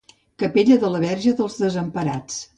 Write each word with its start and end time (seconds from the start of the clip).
Capella 0.43 0.77
de 0.85 0.91
la 0.95 1.03
Verge 1.05 1.35
dels 1.43 1.61
Desemparats 1.67 2.43